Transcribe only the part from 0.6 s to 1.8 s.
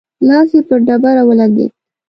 پر ډبره ولګېد.